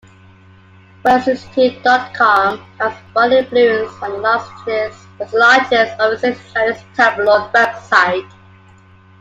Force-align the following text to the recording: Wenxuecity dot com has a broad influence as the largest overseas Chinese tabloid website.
Wenxuecity 1.03 1.79
dot 1.83 2.11
com 2.15 2.57
has 2.79 2.91
a 2.91 3.13
broad 3.13 3.33
influence 3.33 3.93
as 4.67 5.05
the 5.19 5.29
largest 5.37 5.99
overseas 5.99 6.39
Chinese 6.51 6.83
tabloid 6.95 7.53
website. 7.53 8.27